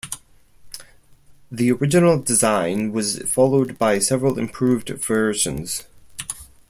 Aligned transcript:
The 1.51 1.71
original 1.73 2.17
design 2.19 2.91
was 2.91 3.19
followed 3.31 3.77
by 3.77 3.99
several 3.99 4.39
improved 4.39 4.89
versions. 4.89 5.83